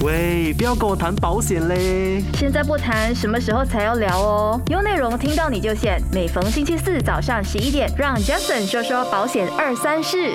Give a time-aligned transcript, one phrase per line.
[0.00, 2.22] 喂，不要跟我谈保险嘞！
[2.34, 4.62] 现在不谈，什么时候才要聊哦？
[4.68, 6.00] 有内容听到你就选。
[6.12, 10.34] 每逢星期四早上十一点，让 Jason 说说保险二三事。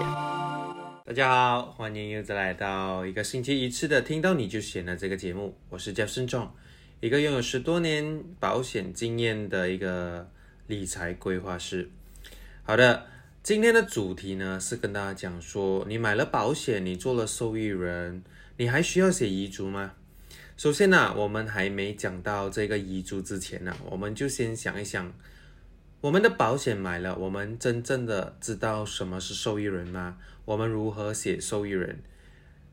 [1.05, 6.49] 大家好，欢迎又再来到一个星期一次的听到你就选的这个节目，我是 Jason 仲，
[6.99, 10.27] 一个拥有十多年保险经验的一个
[10.67, 11.89] 理财规划师。
[12.63, 13.05] 好的，
[13.41, 18.23] 今天的主题呢是跟大家讲说，你买了保险，你做了受益人。
[18.63, 19.91] 你还需要写遗嘱吗？
[20.55, 25.11] 首先呢，我们还没讲到这个遗嘱之前呢，我们就先想一想，
[25.99, 30.17] 我们的保险买了，我们真正的知道什么是受益人吗？
[30.45, 31.99] 我们如何写受益人？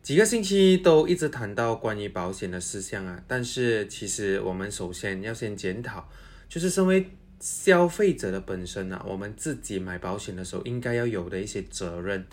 [0.01, 6.09] 几个星期都一直谈到关于保险的事项啊，但是其实我们首先要先检讨，
[6.49, 12.25] 就是身为消费者的本身啊，我们自己买保险的时候应该要有的一些责任。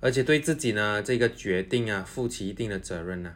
[0.00, 3.34] 而且对自己呢这个决定啊负起一定的责任呢。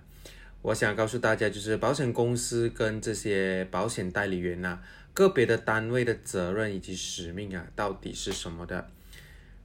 [0.63, 4.79] 我想告诉大家，就是保险公司跟这些保险代理员呐，
[5.13, 8.89] 个别的单位的责任以及使命啊，到底是什么的？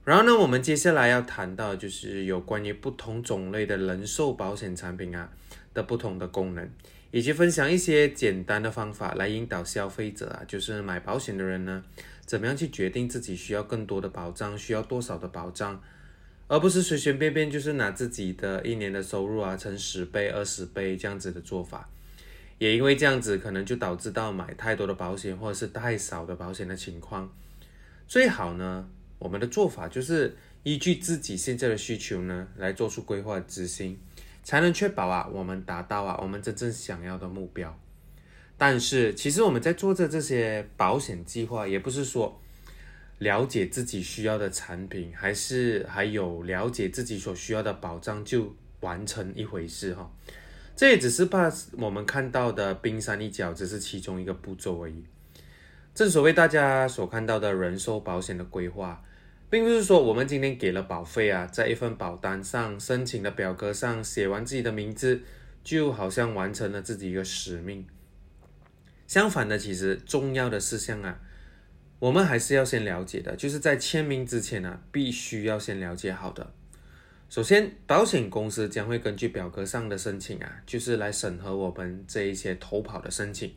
[0.04, 5.30] 然后呢，我们接下来要谈到就是有关于不同种类的人寿保险产品啊
[5.72, 6.68] 的不同的功能，
[7.12, 11.84] 以及分享一些简单的方法来引导消费者啊，就是买保险的人呢，
[12.26, 15.80] 怎么样去决定自己需要更多的保障，需要多少的保障。
[16.48, 21.88] 而不是随随便便就是拿自己的一年的收入啊乘十倍、二十倍这样子的做法，
[22.56, 27.30] 也因为这样子可能就导致到买太多的保险或者是太少的保险的情况。
[28.06, 28.88] 最好呢，
[29.18, 33.98] 我们的做法就是依据自己现在的需求呢来做出规划执行，
[34.42, 37.78] 才能确保啊我们达到啊我们真正想要的目标。
[38.56, 42.40] 但是其实我们在做着这些保险计划，也不是说。
[43.18, 50.10] 了解自己需要的产品，还是还有了解自己所需要的保障就完成一回事哈。
[50.76, 55.04] 这也只是把我们看到的冰山一角，只是其中一个步骤而已。
[55.92, 59.02] 正所谓大家所看到的人寿保险的规划，
[59.50, 65.20] 并不是说我们今天给了保费啊，在一份保单上申请的表格上写完自己的名字，
[65.64, 67.84] 就好像完成了自己一个使命。
[69.08, 71.18] 相反的，其实重要的事项啊。
[72.00, 76.52] 我们还是要先了解的，就是在签名之前呢，必须要先了解好的。
[77.28, 83.52] 首先，保险公司将会根据表格上的申请啊，就是来审核我们这一些投保的申请。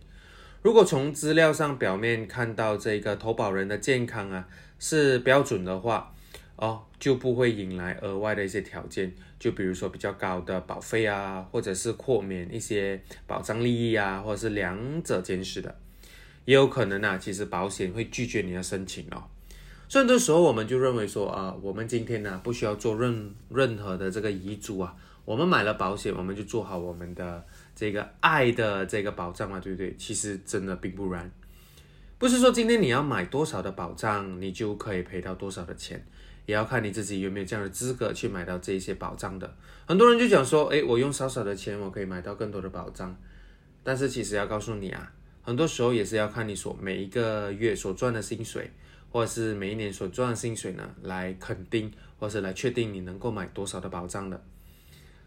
[0.63, 4.47] 如果从资料上表面看到这个投保人的健康啊
[4.79, 6.13] 是标准的话，
[6.55, 15.75] 哦，就不会引来额外的一些条件，就比如说比较高的保费啊，或者是豁免一些保障利益啊，或者是两者兼施的。
[16.45, 19.23] 也有可能啊，其实保险会拒绝你的申请哦。
[19.87, 29.93] 所以这时候我们就认为说啊，我们今天呢不需要做任任何的这个遗嘱啊，我们买了保险，我们就做好我们的这个爱的这个保障嘛，对不对？
[29.97, 31.29] 其实真的并不然，
[32.17, 36.01] 不是说今天你要买多少的保障，你就可以赔到多少的钱，
[36.45, 39.53] 也要看你自己有没有这样的资格去买到这些保障的。
[39.85, 43.13] 很多人就讲说，诶，我用少少的钱，我可以买到更多的保障，
[43.83, 45.11] 但是其实要告诉你啊。
[45.43, 48.69] 很多时候也是要看你所每一个月所赚的薪水，
[49.11, 54.39] 或者是每一年所赚的薪水呢，来肯定或是来确定你能够买多少的保障的。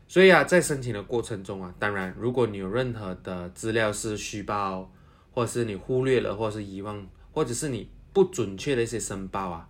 [0.07, 4.93] 所以啊，在申请的过程中啊，当然如果你有任何的资料是虚报，
[5.33, 9.69] 或者是你忽略了，或者是遗忘，或者是你不准确的一些申报啊，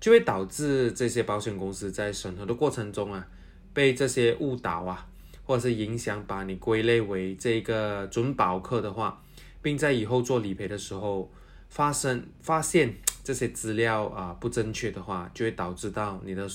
[0.00, 3.24] 就会导致这些保险公司在审核的过程中啊，
[3.72, 5.06] 被这些误导啊，
[5.44, 9.22] 或者是影响把你归类为这个准保客的话。
[9.62, 11.30] 并在以后做理赔的时候
[11.68, 16.48] 发生发现 这些资料啊不正确的话，就会导致到你的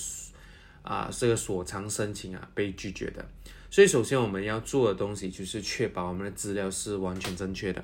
[0.81, 3.25] 啊这个所偿申请啊被拒绝的。
[3.69, 7.83] 所以首先我们要做的东西就是确保我们的资料是完全正确的。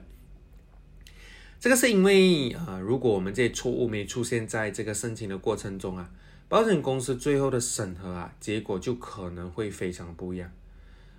[1.59, 6.09] 这个是因为啊，如果我们这些错误没出现在这个申请的过程中啊，
[6.50, 10.52] 保险公司最后的审核啊结果就可能会非常不一样，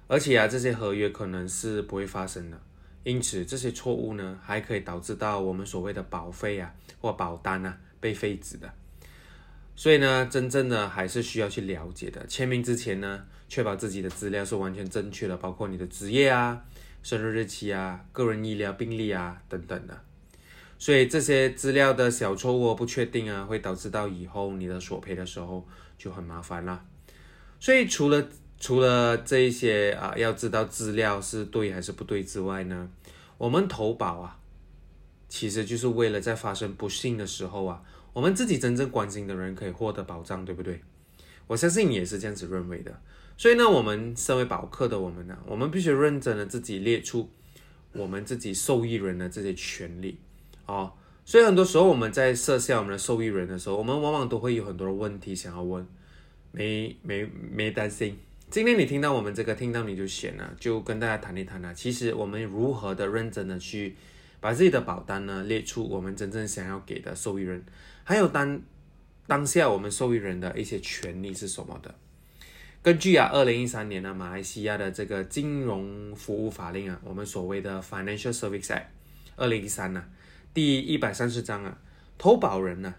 [0.09, 2.61] 而且啊这些合约可能是不会发生的。
[3.05, 8.73] 因此，这些错误呢，还可以导致到我们所谓的保费啊或保单啊被废止的。
[9.75, 12.25] 所以呢，真正的还是需要去了解的。
[12.27, 16.63] 签名之前呢，确保自己的资料是完全正确的，包括你的职业啊、
[17.03, 19.99] 生日日期啊、个人医疗病历啊等等的。
[20.79, 25.67] 所以这些资料的小错误不确定啊，会导致到以后你的索赔的时候
[25.97, 26.85] 就很麻烦了。
[27.59, 28.29] 所以除了
[28.63, 32.89] 除了这一些啊，要知道资料是对还是不对之外呢，
[33.37, 34.39] 我们投保啊，
[35.29, 37.83] 其实就是为了在发生不幸的时候啊，
[38.13, 40.81] 我们自己真正关心的人可以获得保障，对不对？
[41.49, 42.97] 我相信你也是这样子认为的。
[43.37, 47.29] 所以呢，我们身为保客的我们呢，我们必须认真的自己列出
[47.93, 50.21] 我们自己受益人的这些权利
[50.67, 50.93] 哦。
[51.25, 55.85] 所以很多时候我们在设下我们的受益人的时候，我们往往都会有很多的问题想要问，
[56.53, 58.17] 没没没担心。
[58.53, 61.73] 今天你听到我们这个，听到你就选了，就跟大家谈一谈啊。
[61.73, 63.97] 其实我们如何的认真的去
[64.41, 67.65] 把自己的保单呢列出我们真正想要给的受益人，
[68.05, 68.61] 还有当
[69.27, 71.95] 当下我们受益人的一些权利是什么的。
[72.83, 78.85] 根据啊，二零一三年呢，马来西亚的这个金融服务法令啊，我们所谓的 Financial Service Act，
[79.37, 80.05] 二零一三呢，
[80.53, 81.79] 第一百三十章啊，
[82.19, 82.95] 投保人呢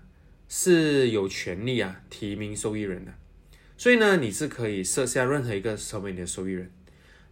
[0.50, 3.14] 是有权利啊提名受益人的。
[3.84, 6.72] 所以呢，你是可以设下任何一个成为你的受益人。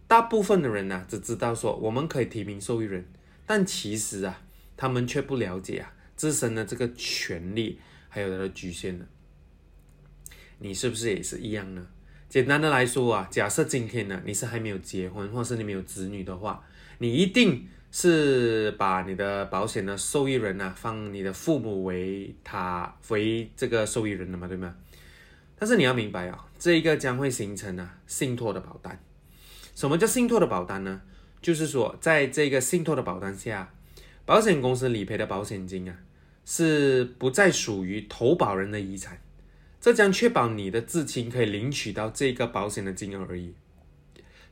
[0.06, 3.06] 大部分的人呢，只知道说我们可以提名受益人，
[3.46, 4.42] 但其实啊，
[4.76, 7.78] 他们却不了解啊自身的这个权利
[8.10, 9.06] 还有它的局限呢。
[10.58, 11.86] 你是不是也是一样呢？
[12.28, 16.62] 简单的来说啊，假设今天呢你是还没有结婚，或是你没有子女的话，
[16.98, 24.74] 你一定是把你的保险的受益人呢放你的父母为他为这个受益人的嘛，对吗？
[25.62, 29.00] 但是你要明白啊，这一个将会形成啊信托的保单。
[29.76, 31.02] 什么叫信托的保单呢？
[31.40, 33.72] 就是说，在这个信托的保单下，
[34.24, 35.94] 保险公司理赔的保险金啊，
[36.44, 39.22] 是不再属于投保人的遗产，
[39.80, 43.54] 这将确保你的至亲可以领取到这个保险的金额而已。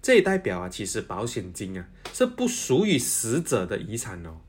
[0.01, 4.43] 这也代表啊，其实保险金啊是不属于死者的遗产哦，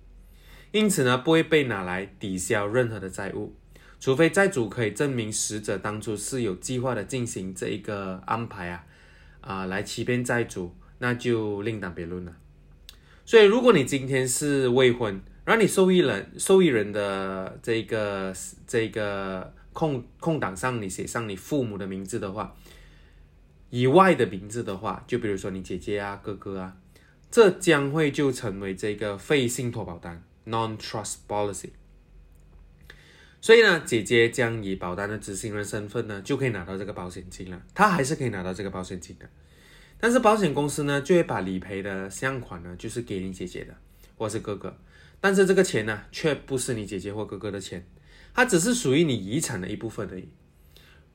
[0.72, 3.56] 因此呢，不会被拿来抵消任何的债务。
[4.02, 8.84] 除非债主可以证明死者当初是有计划的进行这一个安排啊，
[9.42, 12.36] 啊，来欺骗债主，那就另当别论了。
[13.24, 18.34] 所以，如果你今天是未婚，让你受益人受益人的这个
[18.66, 22.56] 这个空空档上你写上你父母的名字的话，
[23.70, 26.76] 以外的名字的话，就比如说你姐姐啊、哥哥啊，
[27.30, 31.70] 这将会就成为这个非信托保单 （non-trust policy）。
[33.42, 37.60] 所以呢，姐姐将以保单的执行人身份呢，就可以拿到这个保险金了。
[37.74, 39.28] 她还是可以拿到这个保险金的，
[40.00, 43.76] 但是保险公司呢，就会把理赔的项款呢，就是给你姐姐的，
[44.16, 44.78] 或是哥哥。
[45.20, 47.84] 但是这个钱呢，却不是你姐姐或哥哥的钱，
[48.32, 50.30] 它只是属于你遗产的一部分而已。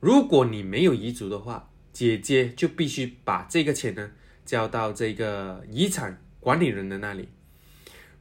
[0.01, 4.11] 如果你没有遗嘱的话，姐姐就必须把这个钱呢，
[4.45, 7.29] 交到这个遗产管理人的那里。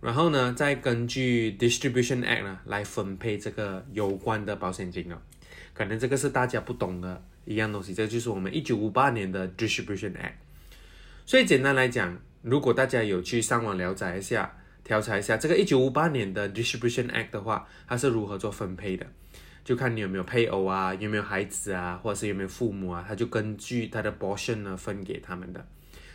[0.06, 5.16] 然后呢，再根据 Distribution Act 呢来分配这个有关的保险金哦。
[5.74, 10.34] 可能这个是大家不懂的一样东西，这就是我们一九五八年的 Distribution Act。
[11.26, 19.04] 所以简单来讲，如果大家有去上网了解一下、调查一下这个一九五八年的 Distribution Act 的话，它是如何做分配的，
[19.64, 25.66] 就看你有没有配偶啊，有没有孩子啊，或者是有没有父母啊，它就根据他的 portion 呢分给他们的。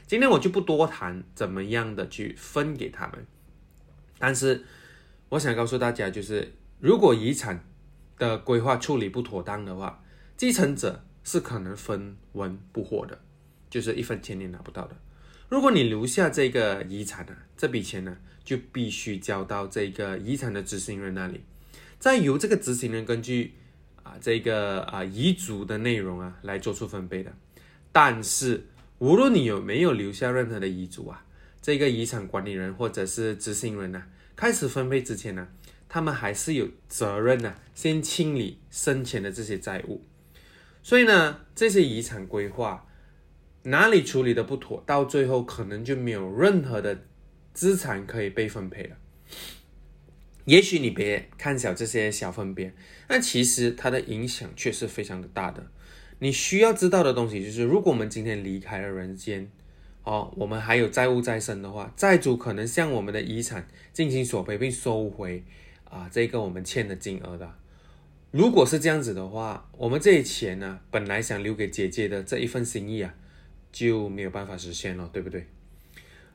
[0.07, 3.25] 今天我就不多谈怎么样的去分给他们。
[4.21, 4.63] 但是，
[5.29, 7.65] 我想告诉大家，就是如果遗产
[8.19, 10.03] 的规划处理不妥当的话，
[10.37, 13.19] 继承者是可能分文不获的，
[13.69, 14.95] 就是一分钱也拿不到的。
[15.49, 21.43] 如果你留下这个遗产呢，这笔钱呢就必须交到这个遗产的执行人那里，
[21.97, 23.55] 再由这个执行人根据
[24.03, 27.33] 啊这个啊遗嘱的内容啊来做出分配的。
[27.91, 28.67] 但是，
[28.99, 31.25] 无论你有没有留下任何的遗嘱啊。
[31.61, 34.03] 这个遗产管理人或者是执行人呢，
[34.35, 35.47] 开始分配之前呢，
[35.87, 40.03] 他们还是有责任呢，先清理生前的这些债务。
[40.81, 42.87] 所以呢，这些遗产规划
[43.61, 47.03] 哪里处理的不妥，到最后可能就没有任何的
[47.53, 48.97] 资产可以被分配了。
[50.45, 52.73] 也许你别看小这些小分别，
[53.07, 55.67] 那其实它的影响却是非常的大的。
[56.17, 59.51] 你需要知道的东西就是，如果我们今天离开了人间。
[60.03, 65.43] 哦，我们还有债务在身的话，债主可能向我们的遗产进行索赔并收回
[65.83, 67.47] 啊，这个我们欠的金额的。
[68.31, 73.13] 如果是这样子的话，我们这些钱呢，本来想留给姐姐的这一份心意啊，
[73.71, 75.45] 就没有办法实现了，对不对？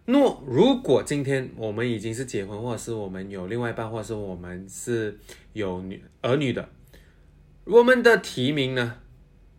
[0.05, 5.19] 那如果今天我们已经是结婚，或者是我们有另外一半，或者是我们是
[5.55, 6.69] 有女儿女的，
[7.65, 8.99] 我们的提名呢？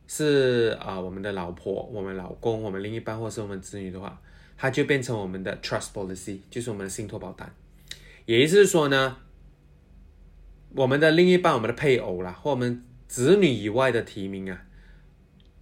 [0.09, 4.21] 是啊，我们的老婆、我们老公、我们另一半，或是我们子女的话，
[4.55, 7.53] 它就变成我们的 trust policy，就是我们的信托保单。
[8.25, 9.17] 也就是说呢，
[10.75, 14.65] 我们的另一半、我们的配偶啦，或我们子女以外的提名啊，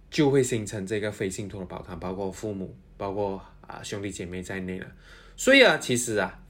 [0.08, 4.86] 就会形成这个非信托的保单，包括父母、包括啊兄弟姐妹在内了。
[5.36, 6.40] 所以啊，其实啊，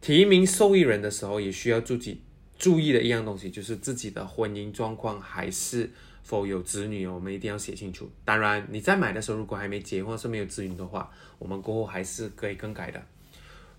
[0.00, 2.20] 提名受益人的时候，也需要注意
[2.58, 5.88] 注意的一样东西，就是自己的婚姻状况还是。
[6.22, 8.10] 否有子女，我们一定要写清楚。
[8.24, 13.02] 当然，你在买的时候如果还没结婚是没有子女的话，我们过后还是可以更改的。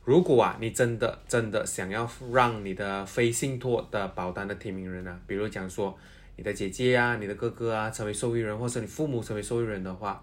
[0.05, 5.97] 如果啊，你真的真的想要让你的非信托的保单的提名人啊，比如讲说
[6.35, 10.21] 你的姐姐啊、你的哥哥啊成为受益人，或是你父母成为受益人的话，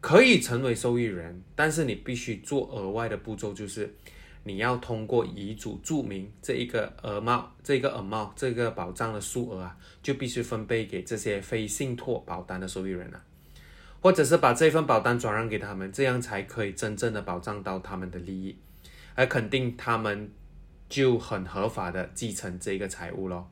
[0.00, 3.94] 可以成为受益人，但是你必须做额外的步骤，就是
[4.44, 13.22] 你要通过遗嘱注明这一个额帽、这个额帽、这个保障的数额啊，就必须分配给这些非信托保单的受益人啊。
[14.00, 18.58] 或者是把这份保单转让给他们，这样才可以真正的保障到他们的利益，
[19.14, 20.28] 而肯定他们
[20.88, 23.48] 就很合法的继承这个财物咯。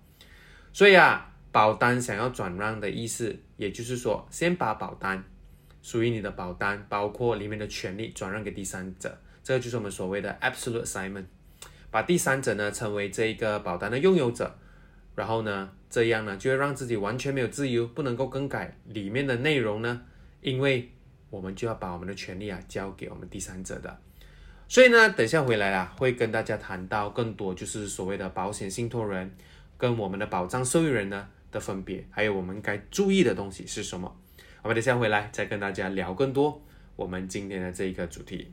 [0.72, 5.22] 所以啊，保单想要转让的意思，也就是说，先把保单
[5.82, 11.24] 属于你的保单，包括里面的权利转让给第三者，这就是我们所谓的 absolute assignment，
[11.90, 14.58] 把第三者呢成为这一个保单的拥有者，
[15.14, 20.02] 然后呢，这样呢就会让自己完全没有自由，不能够更改里面的内容呢。
[20.40, 20.90] 因为
[21.28, 23.98] 我们就要把我们的权利啊交给我们第三者的，
[24.68, 29.30] 所以呢，等下回来啊，会跟大家谈到更多，就是所谓的保险信托人
[29.76, 34.16] 跟我们的保障受益人呢的分别，还有我们该注意的东西是什么。
[34.62, 36.62] 我们等下回来再跟大家聊更多
[36.96, 38.52] 我们今天的这一个主题。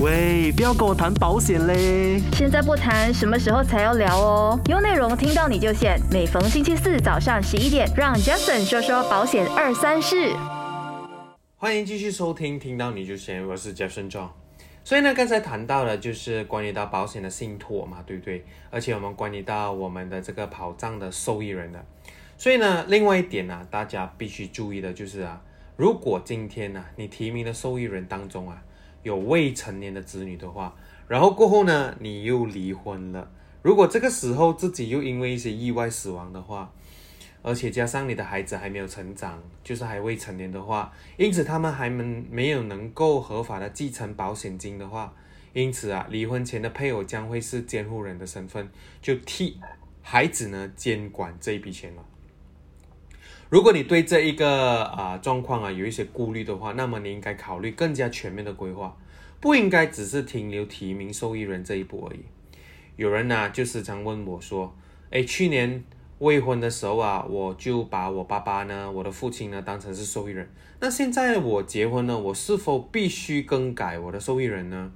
[0.00, 2.20] 喂，不要跟我谈保险嘞！
[2.32, 4.58] 现在不谈，什么时候才要聊哦？
[4.66, 10.34] 有内容听到你就现，每逢星期四早上十一点，让 Jason 说说保险二三事。
[11.56, 14.28] 欢迎继续收听，听到你就先，我是 Jason John。
[14.82, 18.44] 所以呢，刚才谈到了就是关于到保险的信托嘛，对不对？
[18.70, 21.84] 而且我们关于到我们的这个保障的受益人的。
[22.38, 25.40] 所以呢，另外一点呢，大家必须注意的就是啊，
[25.76, 28.60] 如果今天呢，你提名的受益人当中啊，
[29.02, 30.74] 有未成年的子女的话，
[31.08, 33.30] 然后过后呢，你又离婚了，
[33.62, 36.72] 如果这个时候自己又因为一些意外死亡的话，
[37.42, 45.12] 而且加上你的孩子还没有成长，就是还未成年的话，因此他们还没没有能够合法的继承保险金的话，
[45.52, 48.68] 因此啊，离婚前的配偶将会是监护人的身份，
[49.00, 49.58] 就替
[50.02, 52.04] 孩子呢监管这一笔钱了。
[53.52, 58.96] 如果你对这一个啊状况啊有一些顾虑的话，那么你应该考虑更加全面的规划，
[59.40, 62.20] 不应该只是停留提名受益人这一步而已。
[62.96, 64.74] 有人呢就时常问我说
[65.12, 65.84] ：“哎，去年。”
[66.20, 70.48] 未婚的时候啊，我就把我爸爸呢，我的父亲呢当成是受益人。
[70.78, 74.92] 那现在我结婚了，我是否必须更改我的受益人呢？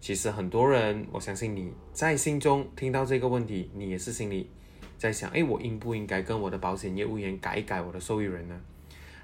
[0.00, 4.50] 其实很多人，我相信你在心中听到这个问题，你也是心里
[5.00, 8.60] 在想：哎，我应不应该跟我的保险业务员改一改我的受益人呢？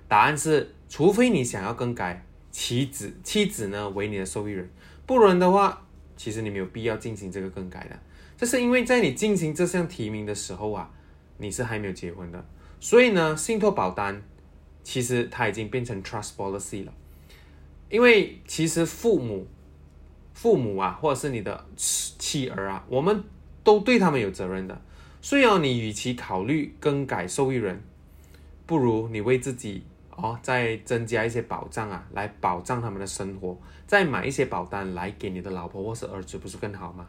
[0.09, 4.71] 答案是，除非你想要更改妻子，妻子呢为你的受益人，
[5.05, 7.99] 不然的话，其实你没有必要进行这个更改的。
[8.39, 10.91] 这是因为在你进行这项提名的时候啊。
[11.39, 12.43] 你是还没有结婚的，
[12.81, 14.23] 所以呢，信托保单
[14.83, 16.95] 其实它已经变成 trust policy 了。
[17.91, 19.47] 因为其实父母、
[20.33, 23.23] 父母啊，或者是你的妻儿啊，我们
[23.63, 24.81] 都对他们有责任的。
[25.27, 27.83] 所以啊，你与其考虑更改受益人，
[28.65, 37.09] 不如你为自己哦再增加一些保障啊，来保障他们的生活，再买一些保单来给你的老婆或是儿子，不是更好吗？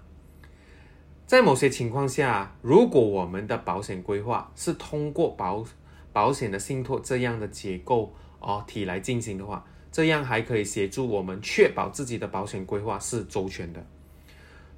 [1.27, 5.63] 在某些情况下，如果我们的保险规划是通过保
[6.11, 13.85] 保险的信托这样的结构哦体来进行的话，这样还可以协助我们确保自己的保险规划是周全的。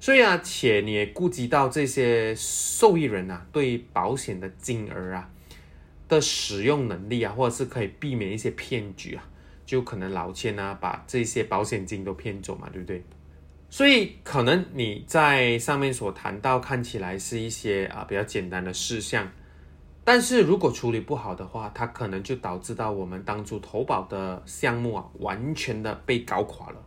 [0.00, 5.30] 所以啊，且你也顾及到这些受益人啊对保险的金额啊
[6.08, 9.22] 的使用能力啊，或者是可以避免一些骗局啊，
[9.66, 13.04] 就可能老千啊把这些保险金都骗走嘛，对不对？
[13.68, 19.30] 所以可能你在上面所谈到看起来是一些啊比较简单的事项，
[20.02, 26.82] 但是如果处理不好的话，它可能就导致到我们当初投保的项目啊完全的被搞垮了。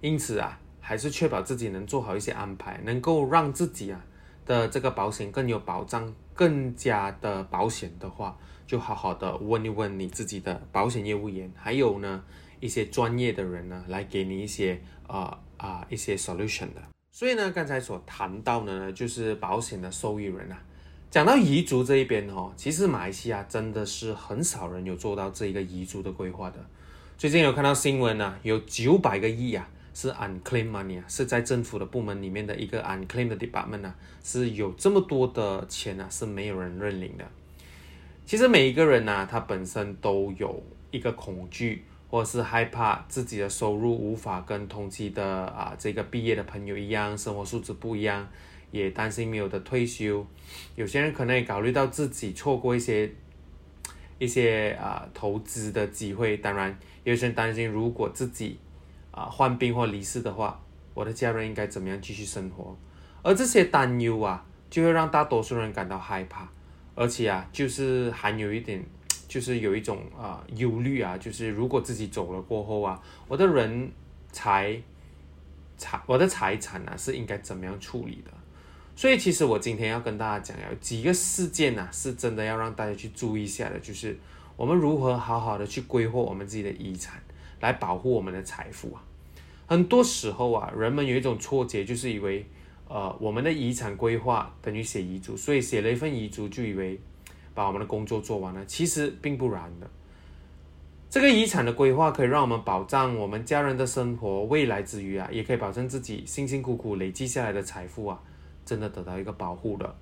[0.00, 4.04] 因此啊，还是确保自己能做好一些安排，能够让自己啊
[4.44, 8.36] 的这个保险更有保障，更加的保险的话，
[8.66, 12.22] 就好好的问一问你自己的保险业务员，还有呢
[12.60, 15.40] 一些专业的人呢来给你一些啊。
[15.56, 20.60] 啊，一些 solution 的，所以呢，刚才所谈到的呢，就是保险的受益人啊。
[21.10, 26.58] 讲到遗嘱这一边哦，其实马来西亚真的是很少人有做到这一个遗嘱的规划的。
[27.16, 37.24] 最近有看到新闻呢，有九百个亿啊，是 unclaimed money 啊，是在政府的部门里面的一个 unclaimed department 啊，是有这么多的钱啊，是没有人认领的。
[38.26, 41.84] 其实每一个人呢，他本身都有一个恐惧。
[42.10, 48.28] 或者是害怕自己的收入无法跟同期的啊这个毕业的朋友一样，生活素质不一样，
[48.70, 50.24] 也担心没有的退休。
[50.76, 53.10] 有些人可能也考虑到自己错过一些
[54.20, 56.36] 一些啊投资的机会。
[56.36, 58.58] 当然，有些人担心，如果自己
[59.14, 60.60] 啊患病或离世的话，
[60.92, 62.76] 我的家人应该怎么样继续生活？
[63.22, 66.48] 而这些担忧啊，就会让大多数人感到害怕，
[66.94, 68.84] 而且啊，就是还有一点，
[69.28, 73.90] 就是有一种啊忧虑啊，就是如果自己走了过后啊，我的人
[74.32, 74.78] 财
[75.76, 78.30] 财我的财产啊是应该怎么样处理的？
[78.96, 84.16] 所以，其实我今天要跟大家讲，有几个事件呢，是真的要让大家去注意一下的，就是
[84.56, 87.20] 我们如何好好的去规划我们自己的遗产，
[87.64, 89.02] 来保护我们的财富啊。
[89.66, 92.44] 很多时候啊，人们有一种错觉，就是以为，
[92.86, 97.00] 呃，我们的遗产规划等于写遗嘱，所以写了一份遗嘱就以为
[97.54, 99.88] 把我们的工作做完了，其实并不然的。
[101.08, 108.20] 这个遗产的规划可以让我们保障我们家人的生活未来之余啊，也可以保证自己辛辛苦苦累积下来的财富啊。
[108.66, 109.94] 真的得到一个保护了。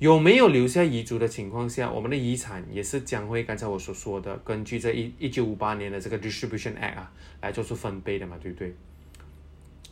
[0.00, 8.74] 有没有留下遗嘱的情况下，我们的遗产也是将会刚才我所说的，根据这一一九五八年的这个 Distribution Act 啊，来做出分配的嘛，对不对？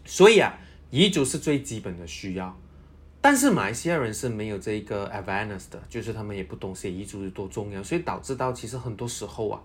[0.07, 0.59] 所以啊，
[0.91, 2.59] 遗嘱是最基本的需要。
[3.21, 9.63] 但是马来西亚人是没有这个 awareness 的，就是他们也不懂写遗嘱有多重要，所以导致到其实很多时候啊，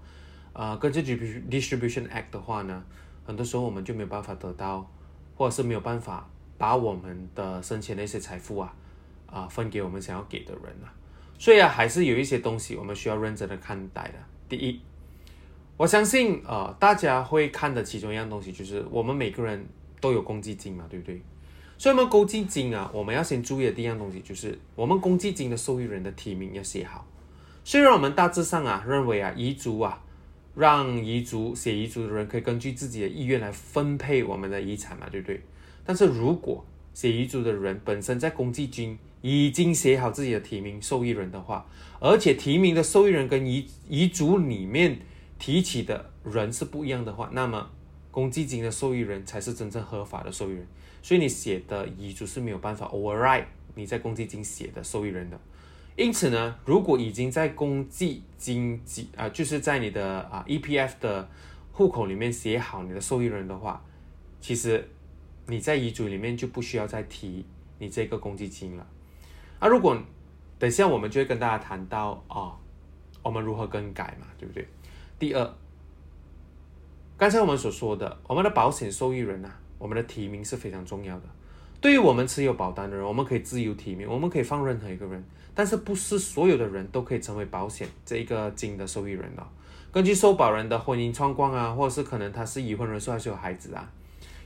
[0.52, 1.02] 呃，根据
[1.50, 2.84] Distribution Act 的话呢，
[3.26, 4.92] 很多时候我们就没有办法得到，
[5.36, 6.30] 或者是没有办法。
[6.56, 8.74] 把我们的生前的一些财富啊，
[9.34, 10.94] 啊分给我们想要给的人啊，
[11.40, 14.14] 所以啊，还是有一些东西我们需要认真的看待的。
[14.48, 14.80] 第一，
[15.76, 19.66] 我相信呃大家会看的其中一样东西就是我们每个人
[20.00, 21.20] 都有公积金嘛，对不对？
[21.78, 27.06] 所以我们公积金啊，我们要先注意的第一样东西就是我们公积金的受益人的提名要写好。
[27.64, 30.02] 虽然我们大致上啊认为啊遗嘱啊，
[30.56, 35.42] 让遗嘱写遗嘱的人可以根据自己的意愿来分配我们的遗产嘛，对不对？
[35.84, 36.64] 但是如果
[36.94, 41.66] 写遗嘱的人本身在公积金已经写好自己的提名受益人的话，
[42.00, 45.00] 而且提名的受益人跟遗遗嘱里面
[45.40, 47.70] 提起的人是不一样的话，那么
[48.12, 50.68] 公积金的受益人才是真正合法的受益人。
[51.02, 55.40] 所以你写的遗嘱是没有办法 override 你在公积金写的受益人的。
[55.96, 61.30] 因此呢，如果已经在公积金记啊，就是在你的啊 EPF 的
[61.72, 63.84] 户口里面写好你的受益人的话，
[64.42, 64.88] 其实。
[65.48, 67.46] 你在遗嘱里面就不需要再提
[67.80, 68.88] 你这个公积金了。
[69.60, 69.98] 那如果
[70.60, 72.56] 等下我们就会跟大家谈到啊，
[73.22, 74.68] 我们如何更改嘛，对不对？
[75.20, 75.54] 第二，
[77.18, 81.26] 刚才我们所说的，我们的保险受益人啊，我们的提名是非常重要的。
[81.82, 85.22] 对于我们持有保单的人，我们可以自由提名，我们可以放任何一个人，
[85.54, 89.46] 但是不是所有的人都可以成为保险这一个金的受益人的。
[89.92, 93.92] 根据受保人的婚姻状况啊，或者是可能他是已婚人士还是有孩子啊，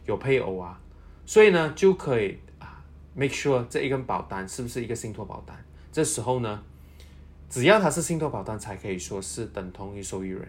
[0.05, 0.79] 有配偶啊。
[1.27, 2.81] 所以呢，就可以啊
[3.13, 5.55] ，make sure 这一根保单是不是一个信托保单？
[5.91, 6.63] 这时候呢，
[7.49, 10.47] 只要它是信托保单，才可以说是等同于受益人。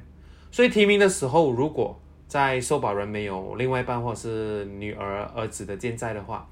[0.53, 6.49] 所以提名的时候，如果在受保人没有另外一半或者是女儿、儿子的健在的话，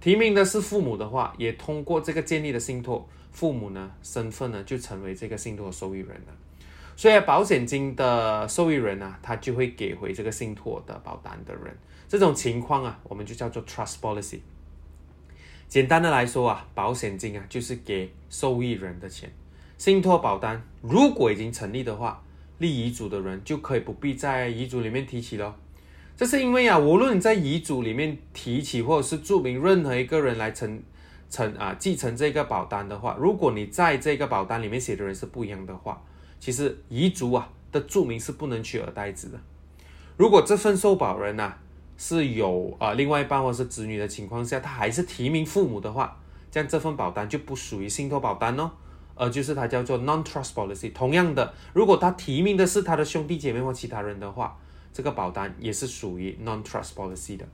[0.00, 6.32] 提名的是父母的话，也通过这个建立的信托，父母呢身份呢就成为这个信托受益人了。
[6.96, 11.76] 所以保险金的受益人呢，他就会给回这个信托的保单的人。
[12.08, 14.40] 这种情况啊，我们就叫做 trust policy。
[15.68, 19.30] 简单的来说啊，保险金啊就是给受益人的钱。
[19.76, 22.22] 信托保单如果已经成立的话，
[22.56, 25.54] 立遗嘱的人就可以不必在遗嘱里面提起了。
[26.16, 30.82] 这是因为啊，无论你在遗嘱里面提起，或者是注明任何一个人来承
[31.30, 36.02] 承啊继承这个保单的话，如果你在这个保单里面写的人是不一样的话，
[36.40, 39.38] 其实遗嘱啊的注明是不能取而代之的。
[40.16, 41.54] 如果这份受保人呐，
[42.00, 46.16] 是有呃另外一半或是子女的情况下，他还是提名父母的话，
[46.48, 48.70] 这样这份保单就不属于信托保单哦，
[49.16, 50.92] 呃就是它叫做 non-trust policy。
[50.92, 54.56] 同样的，如果他提名的是他的兄弟姐妹或其他人的话，
[54.92, 57.44] 这个保单也是属于 non-trust policy 的。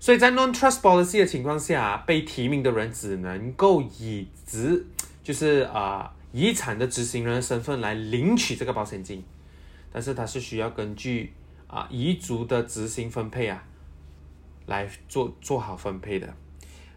[0.00, 4.84] 所以在 non-trust policy 的情况下，被提名的人只能够以执
[5.22, 9.22] 就是啊遗产的执行人的身份来领取这个保险金，
[9.92, 11.32] 但是他是需要根据。
[11.72, 13.64] 啊，遗嘱的执行分配啊，
[14.66, 16.32] 来做做好分配的。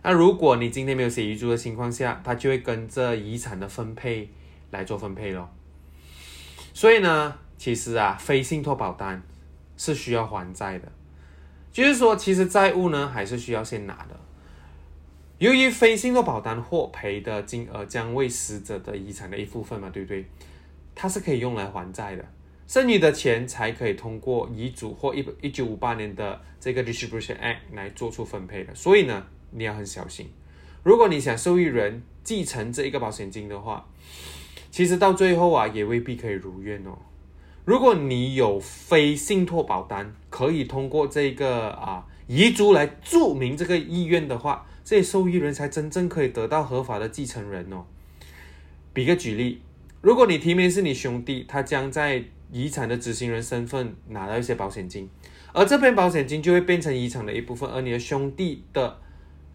[0.04, 4.30] 那如果你今天没有写遗嘱的情况下，它就会跟着遗产的分配
[4.72, 5.50] 来做分配咯。
[6.74, 9.24] 所以呢，其实啊，非信托保单
[9.78, 10.92] 是需要还债的，
[11.72, 14.20] 就是说，其实债务呢还是需要先拿的。
[15.38, 20.26] 由于非信托保单获赔的金额将为死者的遗产的一部分嘛，对不对？
[20.94, 22.26] 它是可以用来还债的。
[22.68, 28.74] 剩余的钱才可以通过遗嘱或一一九五八年的这个 Distribution Act 来做出分配的。
[28.74, 30.30] 所以呢，你要很小心。
[30.84, 33.88] 如果你想受益人继承这一个保险金的话，
[34.72, 36.98] 其实到最后啊，也未必可以如愿哦。
[37.64, 47.86] 如果你有非信托保单，可以通过这个啊遗嘱来注明这个意愿的话，这些受益人才真正可以得到合法的继承人哦。
[48.94, 49.62] 比个举例，
[50.02, 55.10] 如果你提名是你兄弟，他将在遗产的执行人身份拿到一些保险金，
[55.54, 58.98] 而这边保险金就会变成遗产的一部分，而你的兄弟的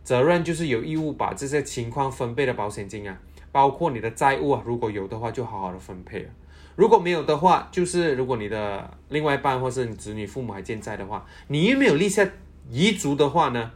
[0.03, 3.19] 责任就是有义务把这些情况分配的保险金啊，
[3.53, 6.29] 包括你的债务啊，如果有的话就好好的分配了；
[6.77, 12.29] 如果没有的话，就是如果你的另外一半或是你子女父母还健在的话，你又没有立下
[12.71, 13.71] 遗嘱的话呢，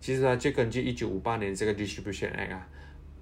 [0.00, 2.68] 其实啊就根据一九五八年这个 Distribution Act 啊，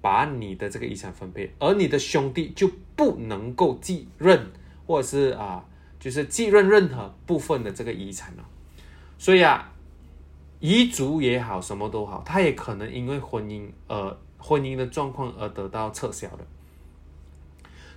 [0.01, 4.47] 把你的这个遗产分配，而你的兄弟就不能够继任。
[4.85, 5.63] 或者是啊，
[5.99, 8.43] 就是继任任何部分的这个遗产哦，
[9.17, 9.71] 所以啊，
[10.59, 16.45] 遗嘱也好，什么都好，它也可能因为婚姻而婚姻的状况而得到撤销的。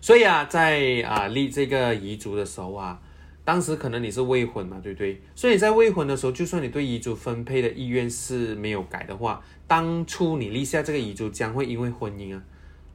[0.01, 3.01] 所以啊，在啊立这个遗嘱的时候啊，
[3.45, 5.21] 当时可能你是未婚嘛，对不对？
[5.35, 12.43] 所以在未婚的时候，就算你对遗嘱分配的意愿是没有改的话，当初你立下这个遗嘱将会因为婚姻啊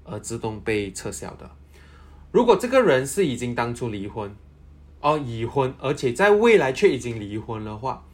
[0.05, 1.49] 而自动被撤销的。
[2.31, 4.33] 如果这个人是已经当初离婚，
[5.01, 8.05] 哦已婚，而且在未来却已经离婚的话，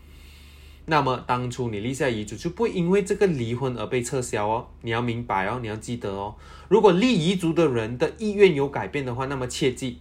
[0.86, 4.68] 那么当初你立下遗嘱就不因为这个离婚而被撤销哦。
[4.82, 6.36] 你要明白哦，你要记得哦。
[6.68, 10.00] 如果立遗嘱的人的意愿有改变的话，那么切记，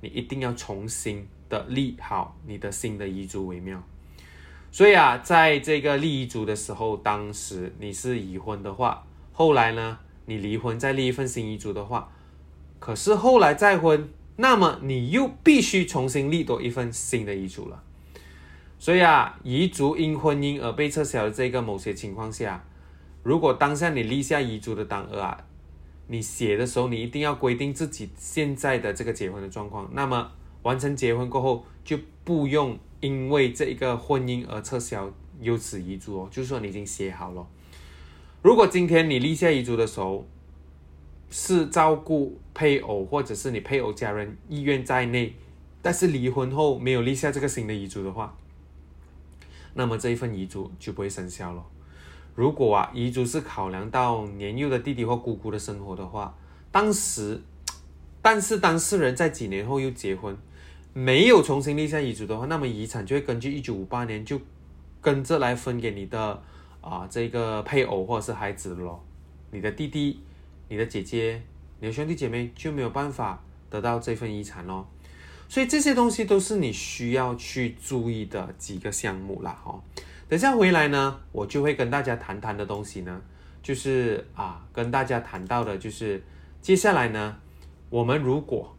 [0.00, 3.82] 你一定要重新的立好你的新的遗嘱为妙。
[4.72, 12.10] 所以啊，在这个立遗嘱的时候，当时你是已婚的话，后来呢，你离婚再立一份新遗嘱的话。
[12.80, 17.80] 可是后来再婚，那么你又必须重新立多一份新的遗嘱了。
[18.78, 22.64] 所以啊，遗嘱因婚姻而被撤销的这个某些情况下，
[23.22, 25.44] 如果当下你立下遗嘱的当儿啊，
[26.06, 29.88] 你写的时候你一定要规定自己现在的这个结婚的状况。
[29.92, 35.12] 那么完成结婚过后，就不用因为这一个婚姻而撤销
[35.42, 37.46] 有此遗嘱哦，就是说你已经写好了。
[38.40, 40.26] 如果今天你立下遗嘱的时候，
[41.30, 45.32] 是照顾配偶或者是你配偶家人意愿在内，
[45.80, 48.36] 但是离婚后没有立下这个新的遗嘱的话，
[49.74, 51.64] 那么这一份遗嘱就不会生效了。
[52.34, 56.36] 如果啊遗嘱是考量到年幼的弟弟或姑姑的生活的话，
[56.72, 57.40] 当时，
[58.20, 60.36] 但是当事人在几年后又结婚，
[60.92, 64.40] 没有重新立下遗嘱的话，那么遗产就会根据一九五八年就
[65.00, 66.42] 跟着来分给你的
[66.80, 68.98] 啊这个配偶或者是孩子了，
[69.52, 70.20] 你的弟弟。
[70.70, 71.42] 你的姐姐、
[71.80, 74.88] 你的兄弟姐妹就没有办法得到这份遗产咯。
[75.48, 79.82] 所以这些东西都是你需要去注意的几个项目啦，哈。
[80.28, 83.20] 等下回来呢，我就会跟大家谈谈的东西呢，
[83.60, 86.22] 就是啊，跟大家谈到的就是
[86.62, 87.36] 接下来呢，
[87.88, 88.76] 我们如果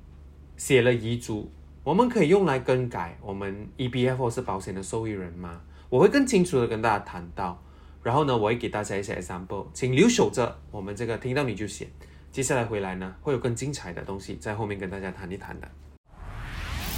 [0.55, 1.51] 写了遗嘱，
[1.83, 5.61] 我们可以用来更改我们 E B F 或是保险的受益人吗？
[5.89, 7.61] 我会更清楚的跟大家谈到。
[8.03, 11.87] 然后呢，我会给大家一些 example，请留守着我们这个听到你就写。
[12.31, 15.67] 接下来回来呢，会有更精彩的东西在后面跟大家谈一谈的。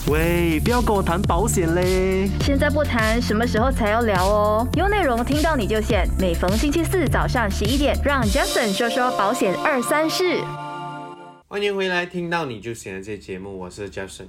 [0.10, 2.30] 喂，不要跟我谈保险嘞！
[2.42, 4.68] 现在不谈，什么时候才要聊哦？
[4.78, 6.06] 有内容听到你就写。
[6.18, 10.42] 每逢星期四早上十一点，让 Justin 说说保险二三事。
[11.50, 14.28] 欢迎回来，听到你就写的这节目，我是 Justin。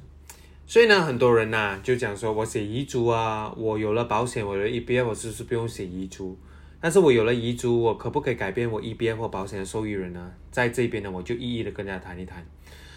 [0.66, 6.36] 所以呢，很多人呐就讲说，我写遗嘱啊，我有了保险，我的 EBF 我是不是不用写遗嘱？
[6.84, 10.30] 但是我有了遗嘱，我可不可以改变我 EBF 或保险的受益人呢？
[10.50, 12.46] 在这边呢，我就一一的跟大家谈一谈。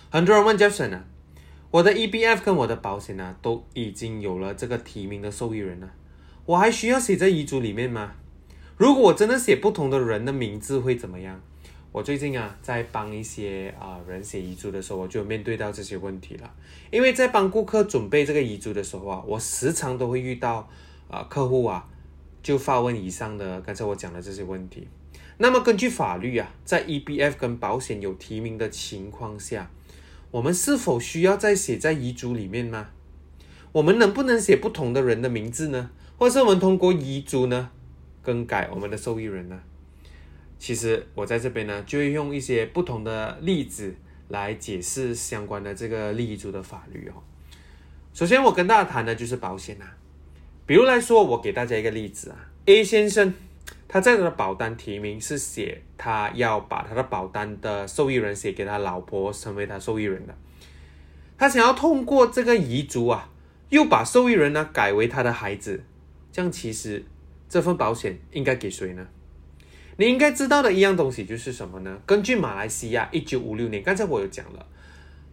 [0.10, 1.06] 很多人问 Jason 啊，
[1.71, 5.89] 我的 EBF 跟我的保险呢，都已经有了这个提名的受益人了，
[6.45, 8.12] 我还需要写在遗嘱里面吗？
[8.76, 11.41] 如果我真的写不同的人的名字会怎么样？
[11.93, 16.54] 我最近啊，在帮一些啊人写遗嘱的时候，我就面对到这些问题了。
[16.91, 20.67] 因为在帮顾客准备这个遗嘱的时候啊，我时常都会遇到
[21.10, 21.88] 啊客户啊。
[22.47, 24.88] 就发问以上的刚才我讲的这些问题。
[25.38, 29.69] 那么根据法律啊，在 EBF 跟保险有提名的情况下，
[30.31, 32.91] 我们是否需要再写在遗嘱里面吗？
[33.73, 35.89] 我们能不能写不同的人的名字呢？
[36.17, 37.69] 或是我们通过遗嘱呢
[38.23, 39.60] 更改我们的受益人呢？
[40.57, 43.93] 其实我在这边呢，就会用一些不同的例子
[44.29, 47.19] 来解释相关的这个立遗嘱的法律哦。
[48.13, 49.96] 首先我跟大家谈的就是保险啊。
[50.67, 53.34] 比如来说，我给大家一个例子啊，A 先生
[53.88, 60.36] 他在他的保单提名是写他要把他的保单的受益人写给他老婆成为他受益人的，
[61.38, 63.30] 他想要通过这个遗嘱啊，
[63.69, 65.86] 又把受益人呢改为他的孩子，
[66.34, 67.06] 这样其实
[67.47, 69.08] 这份保险应该给谁呢
[69.95, 71.97] 你应该知道的一样东西就是什么呢？
[72.06, 74.65] 根据马来西亚一九五六年，刚才我有讲了，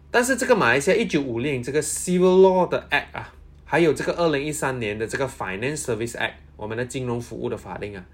[0.09, 3.34] 但是这个马来西亚一九五六年这个 Civil Law 的 Act 啊，
[3.65, 8.05] 还有这个二零一三年的这个 Finance Service Act，我们的金融服务的法令啊，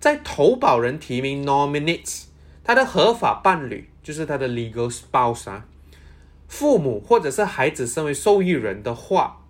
[0.00, 2.24] 在投保人提名 nominates
[2.64, 5.66] 他的合法伴侣，就是他的 legal spouse 啊，
[6.48, 9.42] 父母或者是孩子身为受益人的话，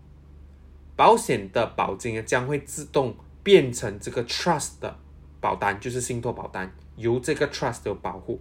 [0.97, 4.99] 保险的保金啊将会自动变成这个 trust 的
[5.41, 8.41] 保单，就是信托保单，由这个 trust 有保护。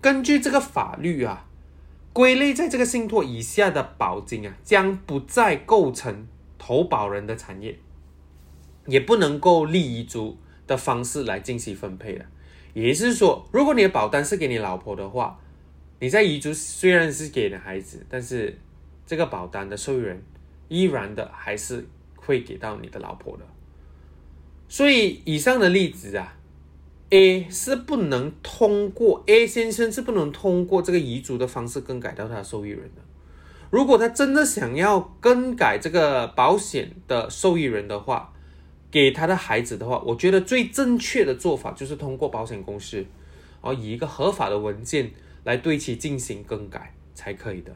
[0.00, 1.46] 根据这个法律啊，
[2.12, 6.26] 归类在这个信托以下的保金啊，将不再构成
[6.58, 7.78] 投保人的产业，
[8.86, 12.26] 也不能够立遗嘱的方式来进行分配的。
[12.74, 15.38] 也就是说，如果你的保单是给你老婆的话，
[16.00, 18.58] 你在遗嘱虽然是给了孩子，但是
[19.06, 20.22] 这个保单的受益人
[20.68, 23.44] 依然的还是会给到你的老婆的。
[24.68, 26.36] 所以以上的例子啊
[27.12, 33.02] ，A 是不能通过 A 先生是不能通过这个遗嘱的方式更改到他的受益人的。
[33.70, 38.32] 如果他真的想要更改这个保险的受益人的话，
[38.90, 43.04] 给他的孩子的话，我觉得最正确的做法就是通过保险公司，
[43.60, 45.10] 哦，以一个合法的文件
[45.44, 47.74] 来对其进行更改才可以的。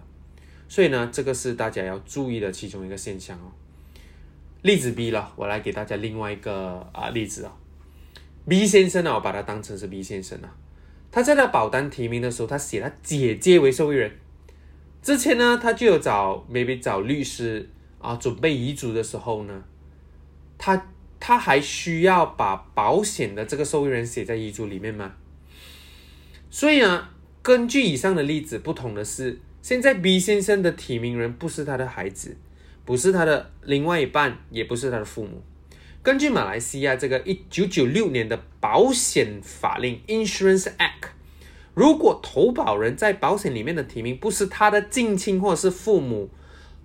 [0.68, 3.52] 所以呢，这个是大家要注意的其中一个现象哦。
[4.62, 7.56] 例子 B 了，我来给大家另外一个啊例子啊。
[8.48, 10.54] B 先生呢，我把他当成是 B 先生啊。
[11.10, 14.12] 他在他保单提名的时候，他写他姐姐为受益人。
[15.02, 17.68] 之前呢，他就有找 maybe 找律师
[18.00, 19.64] 啊，准备遗嘱的时候呢，
[20.58, 20.86] 他
[21.18, 25.14] 他还需要把保险的这个受益人写在遗嘱里面吗？
[26.50, 27.08] 所以呢，
[27.42, 32.36] 根据以上的例子，不同的是，现在 B 先生的提名人不是他的孩子。
[32.84, 35.42] 不是他的另外一半，也不是他的父母。
[36.06, 41.08] 根据马来西亚这个一九九六年的保险法令 （Insurance Act），
[41.74, 46.30] 如果投保人在保险里面的提名不是他的近亲或者是父母、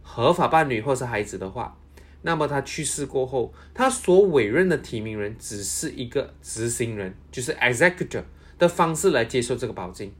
[0.01, 1.77] 合法伴侣或是孩子的话，
[2.23, 8.23] 那么他去世过后，他所委任的提名人只是一个执行人，就是 executor
[8.57, 10.12] 的方式来接受这个保金，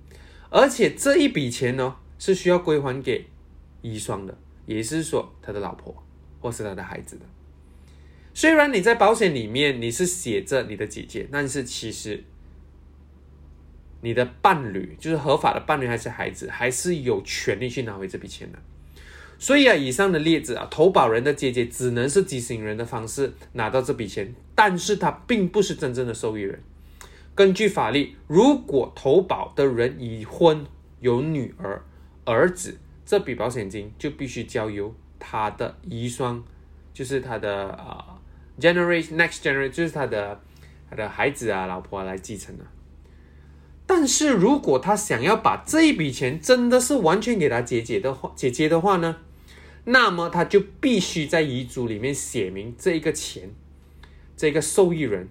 [0.52, 3.26] 而且这一笔钱呢是需要归还给
[3.82, 4.38] 遗孀的。
[4.68, 5.92] 也是说他的老婆
[6.40, 7.26] 或是他的孩子的。
[8.34, 12.24] 虽然你在保险里面你是写着你的姐姐，但是其实
[14.02, 18.60] 你的伴侣就是合法的伴侣还是孩子，还是有权利去拿回这笔钱的。
[19.38, 26.62] 所以啊，以上的例子啊，投保人的姐姐只能是执行人的方式拿到这笔钱，但是他并不是真正的受益人。
[27.34, 30.66] 根据法律，如果投保的人已婚
[31.00, 31.84] 有女儿、
[32.26, 32.78] 儿子。
[33.04, 36.42] 这笔保险金就必须交由他的遗孀，
[36.94, 38.11] 就是他的啊
[38.62, 40.40] ，generation next generation，就是他的
[40.90, 42.64] 他的孩子啊、老婆来继承的。
[43.86, 49.18] 但是如果他想要把这一笔钱真的是完全给他姐姐的话，姐姐的话呢，
[49.84, 53.50] 那么他就必须在遗嘱里面写明这一个钱，
[54.38, 55.28] 这个受益人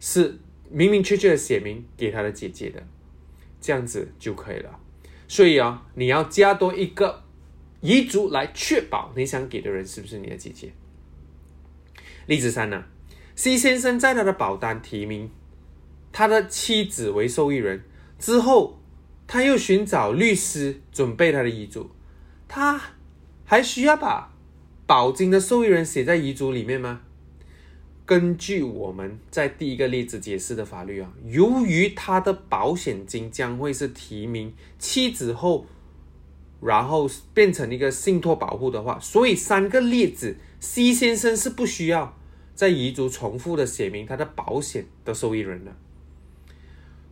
[0.00, 0.38] 是
[0.70, 2.82] 明明确确的写明给他的姐姐的，
[3.60, 4.78] 这样子就可以了。
[5.28, 7.24] 所以啊，你要加多一个
[7.82, 10.72] 遗嘱来确保你想给的人是不是你的姐姐。
[12.26, 12.84] 例子三呢
[13.34, 15.30] ，C 先生在他的保单提名
[16.12, 17.84] 他的妻子为受益人
[18.18, 18.78] 之后，
[19.26, 21.90] 他又寻找律师准备他的遗嘱，
[22.46, 22.80] 他
[23.44, 24.32] 还需要把
[24.86, 27.00] 保金的受益人写在遗嘱里面吗？
[28.06, 35.64] 根据我们在第一个例子解释的法律啊，由于他的保险金将会是提名妻子后，
[36.60, 42.16] 然后变成一个信托保护的话，所以三个例子，C 先生是不需要
[42.54, 45.76] 在遗嘱重复的写明他的保险的受益人的，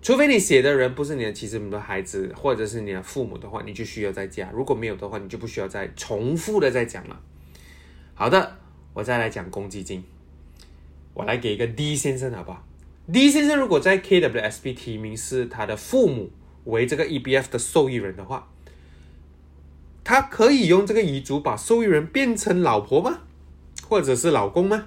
[0.01, 7.21] 除非你写的人不是你的妻子、你的孩子或者是你的父母的话，你就需要再加；如果没有的话，你就不需要再重复的再讲了。
[8.15, 8.57] 好的，
[8.95, 10.03] 我再来讲公积金。
[11.15, 12.67] 我来给一个 D 先生好不好
[13.13, 16.31] ？D 先生如果在 KWSP 提名是他的父母
[16.65, 18.49] 为这个 EBF 的受益人的话，
[20.03, 23.21] 他可以用这个遗嘱把受益人变成老婆吗？
[23.93, 24.87] 或者是老公吗？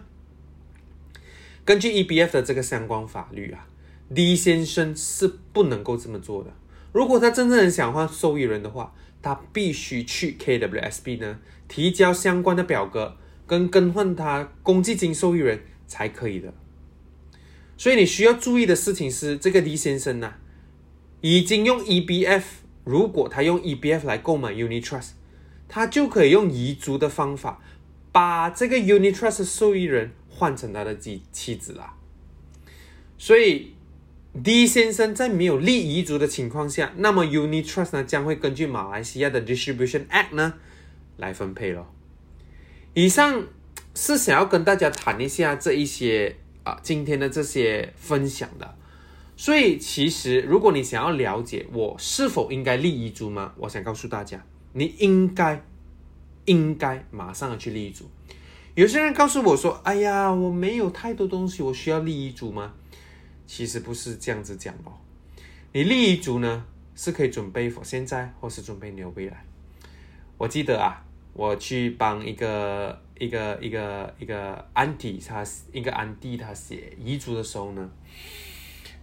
[1.63, 3.67] 根据 EBF 的这个相关法律啊
[4.11, 6.51] ，D 先生是不能够这么做的。
[6.91, 11.37] 如果他真正想换受益人的话，他必须去 KWSB 呢
[11.67, 13.15] 提交相关的表格，
[13.45, 15.61] 跟更换他公积金受益人。
[15.85, 16.51] 才可以的，
[17.77, 20.33] 所以你需要注意的事情是，这个 D 先生呢，
[21.21, 22.41] 已经用 EBF，
[22.83, 25.09] 如果他用 EBF 来购买 Unit Trust，
[25.67, 27.61] 他就可以用遗嘱的方法，
[28.15, 31.97] 把这个 Unit Trust 受益人换成他的妻妻子啦。
[33.17, 33.73] 所以
[34.41, 40.53] D 先生在没有立遗嘱的情况下，那么 Unit Trust 呢将会根据马来西亚的 Distribution Act 呢
[41.17, 41.93] 来分配咯。
[42.93, 43.47] 以上
[43.93, 48.77] 是想要跟大家谈一下这一些啊今天的这些分享的。
[49.35, 53.53] 所以其实如果你想要了解我是否应该立遗嘱吗？
[53.57, 55.61] 我想告诉大家，你应该
[56.45, 58.09] 应该马上的去立遗嘱。
[58.73, 62.73] 有些人告诉我说：“哎呀，我没有太多东西，我需要立遗嘱吗？”
[63.47, 64.91] 其实不是这样子讲哦。
[65.71, 69.45] 你立遗嘱呢，是可以准备现在，或是准备你的未来。
[70.37, 77.89] 我记得啊，我去帮一个一个一个一个安迪，他一个安迪他写遗嘱的时候呢，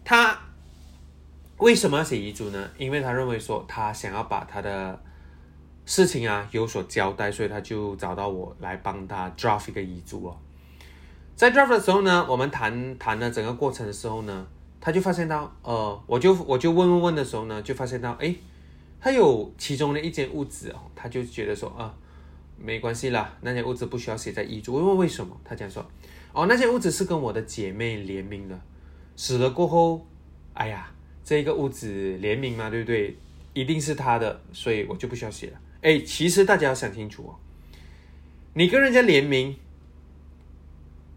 [0.04, 0.38] 他
[1.58, 2.70] 为什么要写遗嘱呢？
[2.76, 5.02] 因为他认为说他想要把他的
[5.84, 10.36] 事情啊有所交代，所以他就找到我来帮他 draft 一个遗嘱哦。
[11.34, 14.46] 在 draft 的时候呢，我们谈谈了整个过程的时候呢，
[14.80, 18.34] 他就发现到，呃，我就我就问问问的时候呢，就发现到，哎，
[19.00, 21.92] 他有其中的一间屋子哦，他就觉得说，啊，
[22.56, 24.74] 没关系啦，那间屋子不需要写在遗嘱。
[24.74, 25.84] 我问为什么，他讲说，
[26.32, 28.56] 哦，那间屋子是跟我的姐妹联名的，
[29.16, 30.06] 死了过后，
[30.54, 30.92] 哎呀，
[31.24, 33.16] 这个屋子联名嘛，对不对？
[33.54, 35.60] 一定是他的，所以我就不需要写了。
[35.82, 37.36] 哎，其实大家要想清楚哦，
[38.54, 39.54] 你跟人家联名。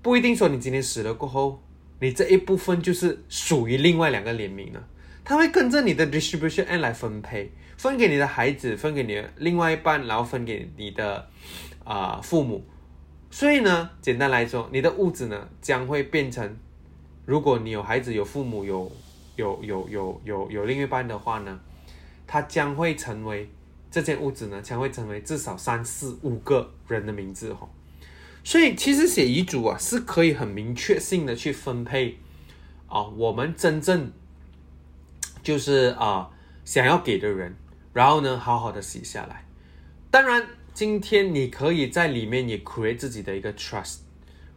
[0.02, 1.64] 不一定说你今天死了过后，
[2.00, 4.88] 你这一部分就是属于另外两个联名了，
[5.24, 11.28] 他会跟着你的 distribution and 来分配，分给你的孩子，分给你的另外一半，然后分给你的
[11.84, 12.64] 啊父母。
[13.32, 16.56] 所以呢，简单来说，你的物质呢将会变成，
[17.26, 18.92] 如果你有孩子、有父母、有
[19.38, 21.60] 有有有有有另一半的话呢，
[22.28, 23.50] 它将会成为
[23.96, 27.66] 这件物质呢将会成为至少三四五个人的名字哈。
[28.44, 32.18] 所以其实写遗嘱啊，是可以很明确性的去分配
[32.90, 34.12] 啊，我们真正
[35.42, 36.30] 就是啊
[36.66, 37.56] 想要给的人，
[37.94, 39.46] 然后呢，好好的写下来。
[40.12, 44.00] 当然，今天你可以在里面也 create 自己的一个 trust，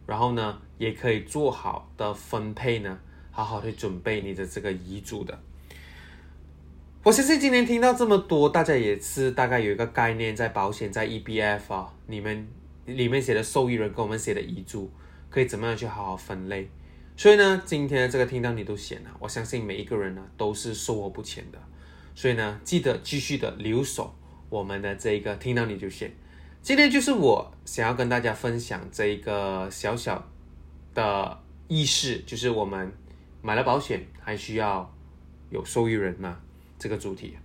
[0.05, 2.99] 然后呢，也可以做好的分配呢，
[3.31, 5.41] 好好的准备你的这个遗嘱的。
[7.03, 12.47] 我相信今天听到这么多，大家也是大概有一个概念，在保险，在 EBF 啊，你们。
[12.85, 14.91] 里面写的受益人跟我们写的遗嘱，
[15.29, 16.67] 可以怎么样去好好分类？
[17.15, 21.59] 所以呢，今天这个听到你都写了，我相信每一个人呢都是收获不浅的。
[22.15, 24.15] 所以呢，记得继续的留守
[24.49, 26.11] 我们的这一个听到你就写。
[26.63, 30.27] 今天就是我想要跟大家分享这一个小小
[30.95, 32.91] 的意识，就是我们
[33.43, 34.91] 买了保险还需要
[35.51, 36.39] 有受益人吗？
[36.79, 37.37] 这个主题。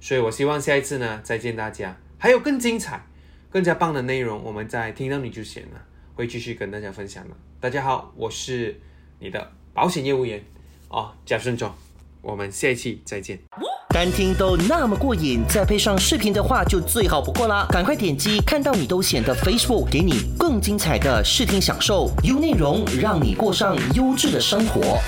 [0.00, 3.04] 所以我希望下一次呢再见大家，还有更精彩。
[3.48, 5.80] 更加棒的内容，我们在听到你就写了，
[6.14, 7.34] 会继续跟大家分享的。
[7.58, 8.78] 大家好，我是
[9.18, 10.44] 你的保险业务员
[10.90, 11.72] 哦，贾顺总，
[12.20, 13.38] 我们下一期再见。
[13.88, 17.66] 单听都那么过瘾，再配上视频的话就最好不过啦！
[17.70, 24.98] 赶快点击看到你都显得 Facebook，给你更精彩的视听享受，优内容让你过上优质的生活。